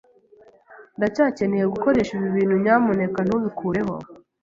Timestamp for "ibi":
2.17-2.29